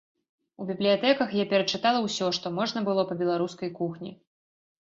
[0.63, 4.11] У бібліятэках я перачытала ўсё, што можна было па беларускай кухні.